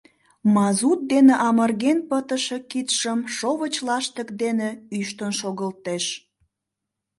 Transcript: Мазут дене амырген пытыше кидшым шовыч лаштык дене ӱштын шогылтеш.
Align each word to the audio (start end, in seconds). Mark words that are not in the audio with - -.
Мазут 0.53 0.99
дене 1.11 1.33
амырген 1.47 1.99
пытыше 2.09 2.57
кидшым 2.71 3.19
шовыч 3.35 3.75
лаштык 3.87 4.29
дене 4.41 4.69
ӱштын 4.99 5.31
шогылтеш. 5.39 6.05